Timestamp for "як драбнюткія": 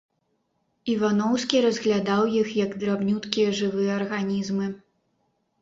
2.63-3.55